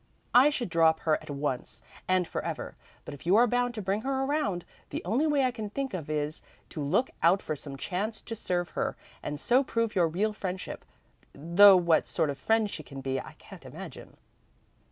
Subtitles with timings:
[0.33, 4.01] I should drop her at once and forever; but, if you are bound to bring
[4.01, 7.77] her around, the only way I can think of is to look out for some
[7.77, 10.85] chance to serve her and so prove your real friendship
[11.33, 14.17] though what sort of friend she can be I can't imagine."